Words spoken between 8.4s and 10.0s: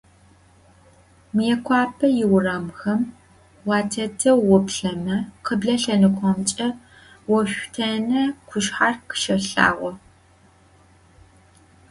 khuşsher khışelhağo.